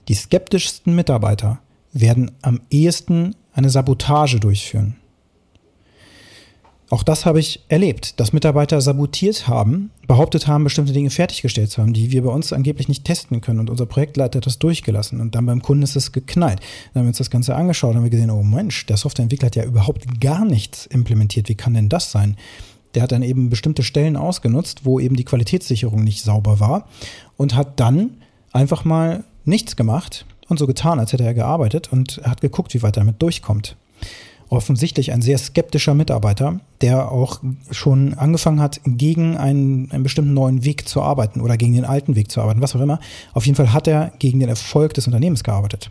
Die 0.08 0.16
skeptischsten 0.16 0.96
Mitarbeiter 0.96 1.60
werden 1.94 2.32
am 2.42 2.62
ehesten 2.72 3.36
eine 3.56 3.70
Sabotage 3.70 4.40
durchführen. 4.40 4.98
Auch 6.90 7.02
das 7.02 7.26
habe 7.26 7.40
ich 7.40 7.62
erlebt, 7.68 8.20
dass 8.20 8.32
Mitarbeiter 8.32 8.80
sabotiert 8.80 9.48
haben, 9.48 9.90
behauptet 10.08 10.46
haben, 10.46 10.64
bestimmte 10.64 10.94
Dinge 10.94 11.10
fertiggestellt 11.10 11.72
zu 11.72 11.82
haben, 11.82 11.94
die 11.94 12.12
wir 12.12 12.22
bei 12.24 12.30
uns 12.30 12.54
angeblich 12.54 12.88
nicht 12.88 13.06
testen 13.06 13.42
können. 13.42 13.60
Und 13.60 13.72
unser 13.72 13.88
Projektleiter 13.88 14.38
hat 14.38 14.46
das 14.46 14.60
durchgelassen. 14.60 15.20
Und 15.20 15.34
dann 15.34 15.48
beim 15.48 15.64
Kunden 15.64 15.82
ist 15.82 15.96
es 15.96 16.12
geknallt. 16.12 16.60
Dann 16.94 17.00
haben 17.00 17.06
wir 17.06 17.10
uns 17.10 17.18
das 17.18 17.32
Ganze 17.32 17.56
angeschaut 17.56 17.96
und 17.96 18.02
haben 18.02 18.10
gesehen, 18.10 18.30
oh 18.30 18.44
Mensch, 18.44 18.86
der 18.86 18.98
Softwareentwickler 18.98 19.48
hat 19.48 19.56
ja 19.56 19.64
überhaupt 19.64 20.22
gar 20.22 20.46
nichts 20.46 20.86
implementiert. 20.86 21.50
Wie 21.50 21.56
kann 21.56 21.74
denn 21.74 21.90
das 21.90 22.12
sein? 22.12 22.38
Der 22.94 23.02
hat 23.02 23.12
dann 23.12 23.24
eben 23.24 23.50
bestimmte 23.50 23.82
Stellen 23.82 24.16
ausgenutzt, 24.16 24.86
wo 24.86 25.00
eben 25.00 25.16
die 25.16 25.26
Qualitätssicherung 25.26 26.04
nicht 26.04 26.22
sauber 26.22 26.60
war 26.60 26.88
und 27.36 27.56
hat 27.56 27.80
dann 27.80 28.18
einfach 28.54 28.86
mal 28.86 29.24
nichts 29.44 29.76
gemacht 29.76 30.26
und 30.48 30.60
so 30.60 30.68
getan, 30.68 31.00
als 31.00 31.14
hätte 31.14 31.24
er 31.24 31.34
gearbeitet 31.34 31.92
und 31.92 32.22
hat 32.24 32.42
geguckt, 32.42 32.74
wie 32.74 32.84
weit 32.84 32.98
er 32.98 33.02
damit 33.02 33.22
durchkommt. 33.22 33.76
Offensichtlich 34.50 35.12
ein 35.12 35.24
sehr 35.24 35.40
skeptischer 35.40 35.96
Mitarbeiter, 35.96 36.60
der 36.82 37.12
auch 37.12 37.42
schon 37.72 38.14
angefangen 38.14 38.62
hat, 38.62 38.80
gegen 38.86 39.38
einen, 39.38 39.92
einen 39.92 40.04
bestimmten 40.04 40.36
neuen 40.36 40.64
Weg 40.64 40.88
zu 40.88 41.02
arbeiten 41.02 41.42
oder 41.42 41.58
gegen 41.58 41.74
den 41.74 41.86
alten 41.86 42.16
Weg 42.16 42.30
zu 42.30 42.42
arbeiten, 42.42 42.62
was 42.62 42.76
auch 42.76 42.82
immer. 42.82 43.00
Auf 43.34 43.48
jeden 43.48 43.56
Fall 43.56 43.74
hat 43.74 43.88
er 43.88 44.12
gegen 44.20 44.40
den 44.40 44.50
Erfolg 44.50 44.94
des 44.94 45.08
Unternehmens 45.08 45.44
gearbeitet. 45.44 45.90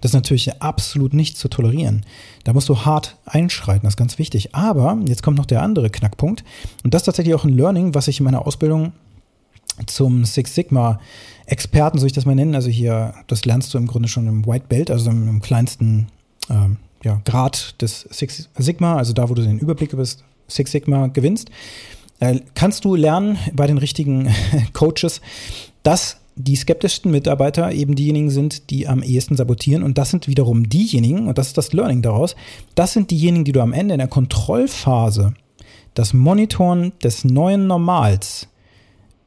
Das 0.00 0.10
ist 0.10 0.14
natürlich 0.14 0.60
absolut 0.60 1.14
nicht 1.14 1.38
zu 1.38 1.48
tolerieren. 1.48 2.04
Da 2.44 2.52
musst 2.52 2.68
du 2.68 2.84
hart 2.84 3.16
einschreiten, 3.24 3.84
das 3.84 3.94
ist 3.94 3.98
ganz 3.98 4.18
wichtig. 4.18 4.54
Aber 4.54 4.98
jetzt 5.06 5.22
kommt 5.22 5.38
noch 5.38 5.46
der 5.46 5.62
andere 5.62 5.90
Knackpunkt. 5.90 6.44
Und 6.84 6.92
das 6.92 7.02
ist 7.02 7.06
tatsächlich 7.06 7.34
auch 7.34 7.44
ein 7.44 7.56
Learning, 7.56 7.94
was 7.94 8.06
ich 8.06 8.20
in 8.20 8.24
meiner 8.24 8.46
Ausbildung 8.46 8.92
zum 9.86 10.24
Six 10.24 10.54
Sigma 10.54 11.00
Experten, 11.46 11.98
soll 11.98 12.06
ich 12.06 12.12
das 12.12 12.26
mal 12.26 12.34
nennen. 12.34 12.54
Also 12.54 12.70
hier, 12.70 13.14
das 13.26 13.44
lernst 13.44 13.74
du 13.74 13.78
im 13.78 13.86
Grunde 13.86 14.08
schon 14.08 14.26
im 14.26 14.46
White 14.46 14.66
Belt, 14.68 14.90
also 14.90 15.10
im, 15.10 15.28
im 15.28 15.42
kleinsten 15.42 16.08
ähm, 16.48 16.76
ja, 17.02 17.20
Grad 17.24 17.80
des 17.82 18.06
Six 18.10 18.48
Sigma, 18.56 18.96
also 18.96 19.12
da, 19.12 19.28
wo 19.28 19.34
du 19.34 19.42
den 19.42 19.58
Überblick 19.58 19.92
über 19.92 20.04
Six 20.48 20.70
Sigma 20.70 21.08
gewinnst. 21.08 21.50
Äh, 22.20 22.40
kannst 22.54 22.84
du 22.84 22.94
lernen 22.94 23.38
bei 23.52 23.66
den 23.66 23.78
richtigen 23.78 24.32
Coaches, 24.72 25.20
dass 25.82 26.18
die 26.36 26.56
skeptischsten 26.56 27.10
Mitarbeiter 27.10 27.72
eben 27.72 27.94
diejenigen 27.94 28.30
sind, 28.30 28.70
die 28.70 28.88
am 28.88 29.02
ehesten 29.02 29.36
sabotieren. 29.36 29.82
Und 29.82 29.98
das 29.98 30.10
sind 30.10 30.26
wiederum 30.26 30.68
diejenigen, 30.68 31.28
und 31.28 31.38
das 31.38 31.48
ist 31.48 31.58
das 31.58 31.72
Learning 31.72 32.02
daraus, 32.02 32.34
das 32.74 32.92
sind 32.92 33.10
diejenigen, 33.10 33.44
die 33.44 33.52
du 33.52 33.60
am 33.60 33.72
Ende 33.72 33.94
in 33.94 33.98
der 33.98 34.08
Kontrollphase 34.08 35.34
das 35.94 36.12
Monitoren 36.12 36.92
des 37.02 37.24
neuen 37.24 37.68
Normals 37.68 38.48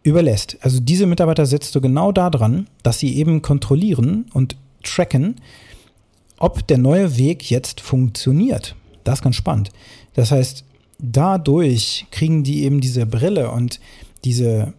überlässt. 0.08 0.58
Also 0.62 0.80
diese 0.80 1.06
Mitarbeiter 1.06 1.46
setzt 1.46 1.76
du 1.76 1.82
genau 1.82 2.12
daran, 2.12 2.68
dass 2.82 3.00
sie 3.00 3.18
eben 3.18 3.42
kontrollieren 3.42 4.26
und 4.34 4.56
tracken, 4.84 5.36
ob 6.38 6.66
der 6.68 6.78
neue 6.78 7.18
Weg 7.18 7.50
jetzt 7.50 7.82
funktioniert. 7.82 8.76
Das 9.04 9.20
ist 9.20 9.24
ganz 9.24 9.36
spannend. 9.36 9.72
Das 10.14 10.32
heißt, 10.32 10.64
dadurch 11.00 12.06
kriegen 12.12 12.44
die 12.44 12.64
eben 12.64 12.80
diese 12.80 13.06
Brille 13.06 13.52
und 13.52 13.80
diese 14.24 14.74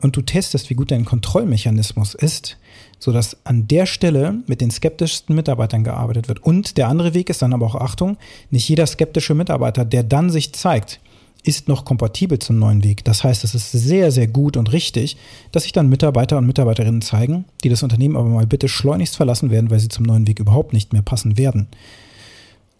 und 0.00 0.16
du 0.16 0.22
testest, 0.22 0.70
wie 0.70 0.74
gut 0.74 0.92
dein 0.92 1.04
Kontrollmechanismus 1.04 2.14
ist, 2.14 2.56
sodass 3.00 3.36
an 3.44 3.66
der 3.66 3.84
Stelle 3.84 4.36
mit 4.46 4.60
den 4.60 4.70
skeptischsten 4.70 5.34
Mitarbeitern 5.34 5.82
gearbeitet 5.82 6.28
wird. 6.28 6.42
Und 6.42 6.76
der 6.76 6.86
andere 6.86 7.14
Weg 7.14 7.28
ist 7.30 7.42
dann 7.42 7.52
aber 7.52 7.66
auch 7.66 7.74
Achtung, 7.74 8.16
nicht 8.50 8.68
jeder 8.68 8.86
skeptische 8.86 9.34
Mitarbeiter, 9.34 9.84
der 9.84 10.04
dann 10.04 10.30
sich 10.30 10.52
zeigt, 10.52 11.00
ist 11.44 11.68
noch 11.68 11.84
kompatibel 11.84 12.38
zum 12.38 12.58
neuen 12.58 12.84
Weg. 12.84 13.04
Das 13.04 13.24
heißt, 13.24 13.42
es 13.42 13.54
ist 13.54 13.72
sehr, 13.72 14.12
sehr 14.12 14.28
gut 14.28 14.56
und 14.56 14.72
richtig, 14.72 15.16
dass 15.50 15.64
sich 15.64 15.72
dann 15.72 15.88
Mitarbeiter 15.88 16.38
und 16.38 16.46
Mitarbeiterinnen 16.46 17.02
zeigen, 17.02 17.44
die 17.64 17.68
das 17.68 17.82
Unternehmen 17.82 18.16
aber 18.16 18.28
mal 18.28 18.46
bitte 18.46 18.68
schleunigst 18.68 19.16
verlassen 19.16 19.50
werden, 19.50 19.70
weil 19.70 19.80
sie 19.80 19.88
zum 19.88 20.04
neuen 20.04 20.26
Weg 20.28 20.38
überhaupt 20.38 20.72
nicht 20.72 20.92
mehr 20.92 21.02
passen 21.02 21.36
werden. 21.36 21.66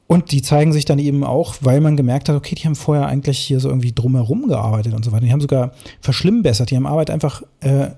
Und 0.06 0.30
die 0.30 0.42
zeigen 0.42 0.72
sich 0.72 0.84
dann 0.84 0.98
eben 0.98 1.24
auch, 1.24 1.56
weil 1.60 1.80
man 1.80 1.96
gemerkt 1.96 2.28
hat, 2.28 2.36
okay, 2.36 2.54
die 2.54 2.64
haben 2.64 2.74
vorher 2.74 3.06
eigentlich 3.06 3.38
hier 3.38 3.60
so 3.60 3.68
irgendwie 3.68 3.92
drumherum 3.92 4.46
gearbeitet 4.46 4.94
und 4.94 5.04
so 5.04 5.10
weiter. 5.10 5.24
Die 5.24 5.32
haben 5.32 5.40
sogar 5.40 5.72
verschlimmbessert, 6.00 6.70
die 6.70 6.76
haben 6.76 6.86
Arbeit 6.86 7.10
einfach, 7.10 7.42
äh, 7.60 7.88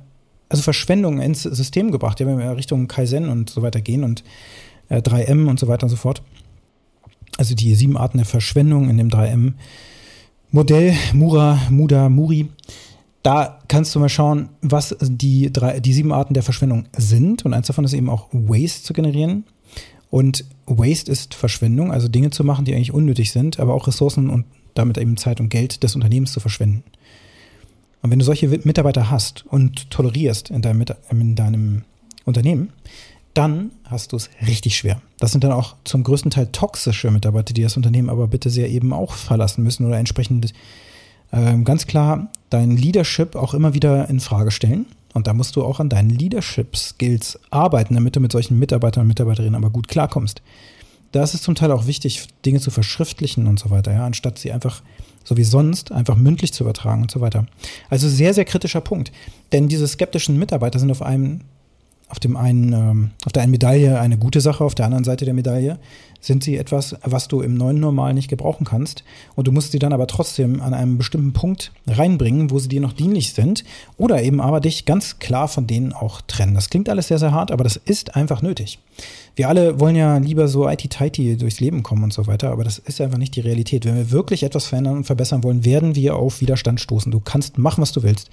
also 0.48 0.62
Verschwendung 0.62 1.20
ins 1.20 1.42
System 1.42 1.90
gebracht. 1.90 2.18
Die 2.18 2.24
haben 2.24 2.38
in 2.38 2.48
Richtung 2.50 2.86
Kaizen 2.88 3.28
und 3.28 3.50
so 3.50 3.62
weiter 3.62 3.80
gehen 3.80 4.04
und 4.04 4.22
äh, 4.88 4.98
3M 4.98 5.48
und 5.48 5.58
so 5.58 5.66
weiter 5.66 5.84
und 5.84 5.90
so 5.90 5.96
fort. 5.96 6.22
Also 7.36 7.54
die 7.54 7.74
sieben 7.74 7.96
Arten 7.96 8.18
der 8.18 8.26
Verschwendung 8.26 8.88
in 8.88 8.96
dem 8.96 9.08
3M 9.08 9.54
Modell 10.54 10.94
Mura, 11.12 11.58
Muda, 11.68 12.08
Muri. 12.08 12.48
Da 13.24 13.58
kannst 13.66 13.92
du 13.92 13.98
mal 13.98 14.08
schauen, 14.08 14.50
was 14.62 14.94
die, 15.00 15.52
drei, 15.52 15.80
die 15.80 15.92
sieben 15.92 16.12
Arten 16.12 16.32
der 16.32 16.44
Verschwendung 16.44 16.84
sind. 16.96 17.44
Und 17.44 17.52
eins 17.52 17.66
davon 17.66 17.84
ist 17.84 17.92
eben 17.92 18.08
auch 18.08 18.28
Waste 18.30 18.84
zu 18.84 18.92
generieren. 18.92 19.42
Und 20.10 20.44
Waste 20.66 21.10
ist 21.10 21.34
Verschwendung, 21.34 21.90
also 21.90 22.06
Dinge 22.06 22.30
zu 22.30 22.44
machen, 22.44 22.64
die 22.64 22.72
eigentlich 22.72 22.94
unnötig 22.94 23.32
sind, 23.32 23.58
aber 23.58 23.74
auch 23.74 23.88
Ressourcen 23.88 24.30
und 24.30 24.44
damit 24.74 24.96
eben 24.96 25.16
Zeit 25.16 25.40
und 25.40 25.48
Geld 25.48 25.82
des 25.82 25.96
Unternehmens 25.96 26.30
zu 26.30 26.38
verschwenden. 26.38 26.84
Und 28.02 28.12
wenn 28.12 28.20
du 28.20 28.24
solche 28.24 28.46
Mitarbeiter 28.46 29.10
hast 29.10 29.44
und 29.46 29.90
tolerierst 29.90 30.50
in 30.50 30.62
deinem, 30.62 30.84
in 31.10 31.34
deinem 31.34 31.82
Unternehmen, 32.26 32.70
dann 33.34 33.72
hast 33.84 34.12
du 34.12 34.16
es 34.16 34.30
richtig 34.46 34.76
schwer. 34.76 35.00
Das 35.18 35.32
sind 35.32 35.44
dann 35.44 35.52
auch 35.52 35.74
zum 35.84 36.02
größten 36.04 36.30
Teil 36.30 36.48
toxische 36.52 37.10
Mitarbeiter, 37.10 37.52
die 37.52 37.62
das 37.62 37.76
Unternehmen 37.76 38.08
aber 38.08 38.28
bitte 38.28 38.50
sehr 38.50 38.70
eben 38.70 38.92
auch 38.92 39.12
verlassen 39.12 39.64
müssen 39.64 39.86
oder 39.86 39.98
entsprechend 39.98 40.52
äh, 41.32 41.58
ganz 41.58 41.86
klar 41.86 42.28
dein 42.50 42.76
Leadership 42.76 43.34
auch 43.34 43.54
immer 43.54 43.74
wieder 43.74 44.08
in 44.08 44.20
Frage 44.20 44.50
stellen. 44.50 44.86
Und 45.12 45.26
da 45.26 45.34
musst 45.34 45.54
du 45.56 45.64
auch 45.64 45.78
an 45.78 45.88
deinen 45.88 46.10
Leadership-Skills 46.10 47.38
arbeiten, 47.50 47.94
damit 47.94 48.16
du 48.16 48.20
mit 48.20 48.32
solchen 48.32 48.58
Mitarbeitern 48.58 49.02
und 49.02 49.08
Mitarbeiterinnen 49.08 49.54
aber 49.54 49.70
gut 49.70 49.86
klarkommst. 49.88 50.42
Da 51.12 51.22
ist 51.22 51.34
es 51.34 51.42
zum 51.42 51.54
Teil 51.54 51.70
auch 51.70 51.86
wichtig, 51.86 52.26
Dinge 52.44 52.58
zu 52.58 52.72
verschriftlichen 52.72 53.46
und 53.46 53.60
so 53.60 53.70
weiter, 53.70 53.92
ja, 53.92 54.04
anstatt 54.04 54.38
sie 54.38 54.50
einfach 54.50 54.82
so 55.22 55.36
wie 55.36 55.44
sonst 55.44 55.92
einfach 55.92 56.16
mündlich 56.16 56.52
zu 56.52 56.64
übertragen 56.64 57.02
und 57.02 57.10
so 57.10 57.20
weiter. 57.20 57.46
Also 57.88 58.08
sehr, 58.08 58.34
sehr 58.34 58.44
kritischer 58.44 58.80
Punkt. 58.80 59.10
Denn 59.52 59.68
diese 59.68 59.88
skeptischen 59.88 60.38
Mitarbeiter 60.38 60.78
sind 60.78 60.90
auf 60.90 61.02
einem 61.02 61.40
auf 62.14 62.20
dem 62.20 62.36
einen, 62.36 62.72
ähm, 62.72 63.10
auf 63.26 63.32
der 63.32 63.42
einen 63.42 63.50
Medaille 63.50 63.98
eine 63.98 64.16
gute 64.16 64.40
Sache, 64.40 64.62
auf 64.62 64.76
der 64.76 64.86
anderen 64.86 65.02
Seite 65.02 65.24
der 65.24 65.34
Medaille 65.34 65.80
sind 66.20 66.44
sie 66.44 66.56
etwas, 66.56 66.94
was 67.02 67.26
du 67.26 67.40
im 67.40 67.54
neuen 67.54 67.80
Normal 67.80 68.14
nicht 68.14 68.28
gebrauchen 68.28 68.64
kannst. 68.64 69.02
Und 69.34 69.48
du 69.48 69.52
musst 69.52 69.72
sie 69.72 69.80
dann 69.80 69.92
aber 69.92 70.06
trotzdem 70.06 70.62
an 70.62 70.72
einem 70.72 70.96
bestimmten 70.96 71.32
Punkt 71.32 71.72
reinbringen, 71.88 72.52
wo 72.52 72.60
sie 72.60 72.68
dir 72.68 72.80
noch 72.80 72.92
dienlich 72.92 73.32
sind. 73.32 73.64
Oder 73.96 74.22
eben 74.22 74.40
aber 74.40 74.60
dich 74.60 74.84
ganz 74.84 75.18
klar 75.18 75.48
von 75.48 75.66
denen 75.66 75.92
auch 75.92 76.20
trennen. 76.20 76.54
Das 76.54 76.70
klingt 76.70 76.88
alles 76.88 77.08
sehr, 77.08 77.18
sehr 77.18 77.32
hart, 77.32 77.50
aber 77.50 77.64
das 77.64 77.76
ist 77.76 78.14
einfach 78.14 78.42
nötig. 78.42 78.78
Wir 79.34 79.48
alle 79.48 79.80
wollen 79.80 79.96
ja 79.96 80.16
lieber 80.18 80.46
so 80.46 80.68
IT-Tighty 80.68 81.36
durchs 81.36 81.58
Leben 81.58 81.82
kommen 81.82 82.04
und 82.04 82.12
so 82.12 82.28
weiter, 82.28 82.52
aber 82.52 82.62
das 82.62 82.78
ist 82.78 83.00
einfach 83.00 83.18
nicht 83.18 83.34
die 83.34 83.40
Realität. 83.40 83.84
Wenn 83.84 83.96
wir 83.96 84.12
wirklich 84.12 84.44
etwas 84.44 84.66
verändern 84.66 84.98
und 84.98 85.04
verbessern 85.04 85.42
wollen, 85.42 85.64
werden 85.64 85.96
wir 85.96 86.14
auf 86.14 86.40
Widerstand 86.40 86.80
stoßen. 86.80 87.10
Du 87.10 87.18
kannst 87.18 87.58
machen, 87.58 87.82
was 87.82 87.90
du 87.90 88.04
willst. 88.04 88.30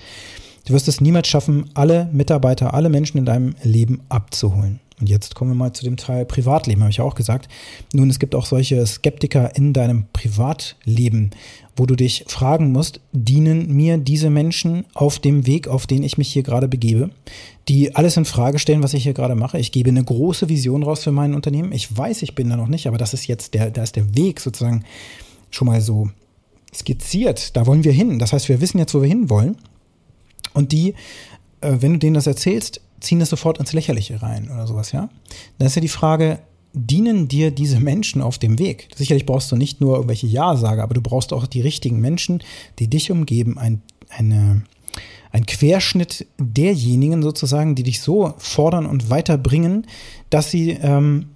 Du 0.65 0.73
wirst 0.73 0.87
es 0.87 1.01
niemals 1.01 1.27
schaffen, 1.27 1.69
alle 1.73 2.09
Mitarbeiter, 2.11 2.73
alle 2.73 2.89
Menschen 2.89 3.17
in 3.17 3.25
deinem 3.25 3.55
Leben 3.63 4.01
abzuholen. 4.09 4.79
Und 5.01 5.09
jetzt 5.09 5.33
kommen 5.33 5.51
wir 5.51 5.55
mal 5.55 5.73
zu 5.73 5.83
dem 5.83 5.97
Teil 5.97 6.25
Privatleben, 6.25 6.81
habe 6.81 6.91
ich 6.91 7.01
auch 7.01 7.15
gesagt. 7.15 7.49
Nun, 7.91 8.11
es 8.11 8.19
gibt 8.19 8.35
auch 8.35 8.45
solche 8.45 8.85
Skeptiker 8.85 9.55
in 9.55 9.73
deinem 9.73 10.05
Privatleben, 10.13 11.31
wo 11.75 11.87
du 11.87 11.95
dich 11.95 12.25
fragen 12.27 12.71
musst, 12.71 13.01
dienen 13.11 13.73
mir 13.73 13.97
diese 13.97 14.29
Menschen 14.29 14.85
auf 14.93 15.17
dem 15.17 15.47
Weg, 15.47 15.67
auf 15.67 15.87
den 15.87 16.03
ich 16.03 16.19
mich 16.19 16.31
hier 16.31 16.43
gerade 16.43 16.67
begebe, 16.67 17.09
die 17.67 17.95
alles 17.95 18.15
in 18.15 18.25
Frage 18.25 18.59
stellen, 18.59 18.83
was 18.83 18.93
ich 18.93 19.01
hier 19.01 19.15
gerade 19.15 19.33
mache. 19.33 19.57
Ich 19.57 19.71
gebe 19.71 19.89
eine 19.89 20.03
große 20.03 20.49
Vision 20.49 20.83
raus 20.83 21.03
für 21.03 21.11
mein 21.11 21.33
Unternehmen. 21.33 21.71
Ich 21.71 21.97
weiß, 21.97 22.21
ich 22.21 22.35
bin 22.35 22.49
da 22.49 22.55
noch 22.55 22.67
nicht, 22.67 22.85
aber 22.87 22.99
das 22.99 23.15
ist 23.15 23.25
jetzt 23.25 23.55
der, 23.55 23.71
da 23.71 23.81
ist 23.81 23.95
der 23.95 24.15
Weg 24.15 24.39
sozusagen 24.39 24.83
schon 25.49 25.65
mal 25.65 25.81
so 25.81 26.11
skizziert. 26.75 27.57
Da 27.57 27.65
wollen 27.65 27.83
wir 27.83 27.91
hin. 27.91 28.19
Das 28.19 28.33
heißt, 28.33 28.49
wir 28.49 28.61
wissen 28.61 28.77
jetzt, 28.77 28.93
wo 28.93 29.01
wir 29.01 29.09
hin 29.09 29.31
wollen. 29.31 29.57
Und 30.53 30.71
die, 30.71 30.95
äh, 31.61 31.77
wenn 31.79 31.93
du 31.93 31.99
denen 31.99 32.15
das 32.15 32.27
erzählst, 32.27 32.81
ziehen 32.99 33.19
das 33.19 33.29
sofort 33.29 33.59
ins 33.59 33.73
Lächerliche 33.73 34.21
rein 34.21 34.49
oder 34.51 34.67
sowas, 34.67 34.91
ja? 34.91 35.09
Dann 35.57 35.67
ist 35.67 35.75
ja 35.75 35.81
die 35.81 35.87
Frage, 35.87 36.39
dienen 36.73 37.27
dir 37.27 37.51
diese 37.51 37.79
Menschen 37.79 38.21
auf 38.21 38.37
dem 38.37 38.59
Weg? 38.59 38.89
Sicherlich 38.95 39.25
brauchst 39.25 39.51
du 39.51 39.55
nicht 39.55 39.81
nur 39.81 39.95
irgendwelche 39.95 40.27
Ja-Sager, 40.27 40.83
aber 40.83 40.93
du 40.93 41.01
brauchst 41.01 41.33
auch 41.33 41.47
die 41.47 41.61
richtigen 41.61 41.99
Menschen, 41.99 42.43
die 42.79 42.87
dich 42.87 43.11
umgeben, 43.11 43.57
ein, 43.57 43.81
eine, 44.09 44.63
ein 45.31 45.45
Querschnitt 45.45 46.27
derjenigen 46.37 47.21
sozusagen, 47.23 47.75
die 47.75 47.83
dich 47.83 48.01
so 48.01 48.33
fordern 48.37 48.85
und 48.85 49.09
weiterbringen, 49.09 49.87
dass 50.29 50.51
sie 50.51 50.71
ähm, 50.71 51.29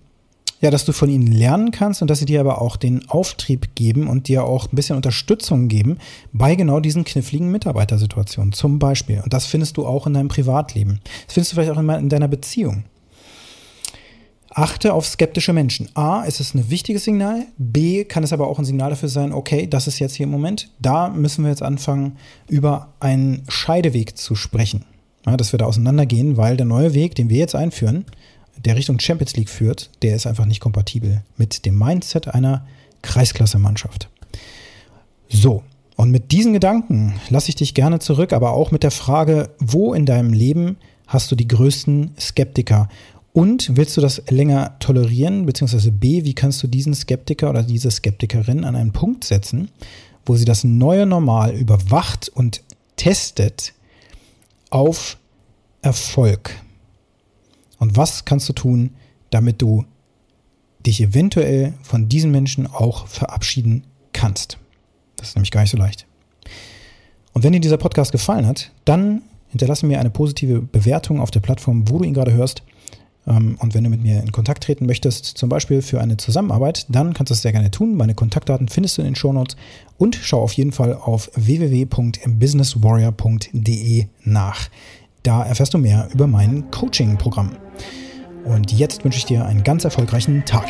ja, 0.65 0.71
dass 0.71 0.83
du 0.83 0.93
von 0.93 1.09
ihnen 1.09 1.27
lernen 1.27 1.69
kannst 1.69 2.01
und 2.01 2.09
dass 2.09 2.19
sie 2.19 2.25
dir 2.25 2.39
aber 2.39 2.59
auch 2.59 2.75
den 2.75 3.07
Auftrieb 3.07 3.75
geben 3.75 4.07
und 4.07 4.27
dir 4.27 4.43
auch 4.43 4.65
ein 4.65 4.75
bisschen 4.75 4.95
Unterstützung 4.95 5.67
geben 5.67 5.99
bei 6.33 6.55
genau 6.55 6.79
diesen 6.79 7.05
kniffligen 7.05 7.51
Mitarbeitersituationen 7.51 8.51
zum 8.51 8.79
Beispiel. 8.79 9.21
Und 9.23 9.31
das 9.31 9.45
findest 9.45 9.77
du 9.77 9.85
auch 9.85 10.07
in 10.07 10.13
deinem 10.13 10.27
Privatleben. 10.27 11.01
Das 11.27 11.35
findest 11.35 11.51
du 11.51 11.55
vielleicht 11.55 11.71
auch 11.71 11.99
in 11.99 12.09
deiner 12.09 12.27
Beziehung. 12.27 12.83
Achte 14.49 14.93
auf 14.93 15.05
skeptische 15.05 15.53
Menschen. 15.53 15.89
A, 15.93 16.23
ist 16.23 16.39
es 16.39 16.55
ein 16.55 16.69
wichtiges 16.69 17.03
Signal. 17.03 17.45
B, 17.57 18.03
kann 18.03 18.23
es 18.23 18.33
aber 18.33 18.47
auch 18.47 18.57
ein 18.57 18.65
Signal 18.65 18.89
dafür 18.89 19.09
sein, 19.09 19.33
okay, 19.33 19.67
das 19.67 19.85
ist 19.85 19.99
jetzt 19.99 20.15
hier 20.15 20.23
im 20.23 20.31
Moment. 20.31 20.71
Da 20.79 21.09
müssen 21.09 21.43
wir 21.43 21.51
jetzt 21.51 21.61
anfangen, 21.61 22.17
über 22.47 22.93
einen 22.99 23.43
Scheideweg 23.49 24.17
zu 24.17 24.33
sprechen. 24.33 24.83
Ja, 25.27 25.37
dass 25.37 25.51
wir 25.51 25.59
da 25.59 25.65
auseinandergehen, 25.65 26.37
weil 26.37 26.57
der 26.57 26.65
neue 26.65 26.93
Weg, 26.95 27.15
den 27.15 27.29
wir 27.29 27.37
jetzt 27.37 27.55
einführen, 27.55 28.05
der 28.63 28.75
Richtung 28.75 28.99
Champions 28.99 29.35
League 29.35 29.49
führt, 29.49 29.89
der 30.01 30.15
ist 30.15 30.27
einfach 30.27 30.45
nicht 30.45 30.59
kompatibel 30.59 31.23
mit 31.37 31.65
dem 31.65 31.77
Mindset 31.77 32.27
einer 32.27 32.65
Kreisklasse-Mannschaft. 33.01 34.09
So, 35.29 35.63
und 35.95 36.11
mit 36.11 36.31
diesen 36.31 36.53
Gedanken 36.53 37.15
lasse 37.29 37.49
ich 37.49 37.55
dich 37.55 37.73
gerne 37.73 37.99
zurück, 37.99 38.33
aber 38.33 38.51
auch 38.51 38.71
mit 38.71 38.83
der 38.83 38.91
Frage, 38.91 39.49
wo 39.59 39.93
in 39.93 40.05
deinem 40.05 40.33
Leben 40.33 40.77
hast 41.07 41.31
du 41.31 41.35
die 41.35 41.47
größten 41.47 42.11
Skeptiker? 42.19 42.89
Und 43.31 43.75
willst 43.75 43.97
du 43.97 44.01
das 44.01 44.23
länger 44.29 44.77
tolerieren? 44.79 45.45
Beziehungsweise 45.45 45.91
B, 45.91 46.23
wie 46.23 46.33
kannst 46.33 46.63
du 46.63 46.67
diesen 46.67 46.93
Skeptiker 46.93 47.49
oder 47.49 47.63
diese 47.63 47.91
Skeptikerin 47.91 48.63
an 48.63 48.75
einen 48.75 48.93
Punkt 48.93 49.23
setzen, 49.23 49.69
wo 50.25 50.35
sie 50.35 50.45
das 50.45 50.63
neue 50.63 51.05
Normal 51.05 51.53
überwacht 51.53 52.29
und 52.29 52.61
testet 52.95 53.73
auf 54.69 55.17
Erfolg? 55.81 56.51
Und 57.79 57.97
was 57.97 58.25
kannst 58.25 58.47
du 58.49 58.53
tun, 58.53 58.91
damit 59.29 59.61
du 59.61 59.85
dich 60.85 61.01
eventuell 61.01 61.73
von 61.81 62.09
diesen 62.09 62.31
Menschen 62.31 62.67
auch 62.67 63.07
verabschieden 63.07 63.83
kannst? 64.13 64.57
Das 65.17 65.29
ist 65.29 65.35
nämlich 65.35 65.51
gar 65.51 65.61
nicht 65.61 65.71
so 65.71 65.77
leicht. 65.77 66.05
Und 67.33 67.43
wenn 67.43 67.53
dir 67.53 67.59
dieser 67.59 67.77
Podcast 67.77 68.11
gefallen 68.11 68.47
hat, 68.47 68.71
dann 68.85 69.21
hinterlasse 69.49 69.85
mir 69.85 69.99
eine 69.99 70.09
positive 70.09 70.61
Bewertung 70.61 71.19
auf 71.19 71.29
der 71.31 71.41
Plattform, 71.41 71.89
wo 71.89 71.99
du 71.99 72.05
ihn 72.05 72.13
gerade 72.13 72.33
hörst. 72.33 72.63
Ähm, 73.27 73.57
und 73.59 73.73
wenn 73.73 73.83
du 73.83 73.89
mit 73.89 74.03
mir 74.03 74.21
in 74.21 74.31
Kontakt 74.31 74.63
treten 74.63 74.85
möchtest, 74.85 75.25
zum 75.25 75.49
Beispiel 75.49 75.81
für 75.81 75.99
eine 75.99 76.15
Zusammenarbeit, 76.17 76.85
dann 76.89 77.13
kannst 77.13 77.31
du 77.31 77.33
es 77.33 77.41
sehr 77.41 77.51
gerne 77.51 77.71
tun. 77.71 77.95
Meine 77.95 78.13
Kontaktdaten 78.15 78.69
findest 78.69 78.97
du 78.97 79.01
in 79.01 79.07
den 79.07 79.15
Shownotes 79.15 79.57
und 79.97 80.17
schau 80.21 80.41
auf 80.41 80.53
jeden 80.53 80.71
Fall 80.71 80.93
auf 80.93 81.29
www.businesswarrior.de 81.35 84.05
nach. 84.23 84.69
Da 85.25 85.41
erfährst 85.41 85.73
du 85.73 85.79
mehr 85.79 86.07
über 86.13 86.27
mein 86.27 86.69
Coaching-Programm. 86.69 87.53
Und 88.43 88.71
jetzt 88.71 89.03
wünsche 89.03 89.17
ich 89.17 89.25
dir 89.25 89.43
einen 89.43 89.63
ganz 89.63 89.83
erfolgreichen 89.83 90.45
Tag. 90.45 90.67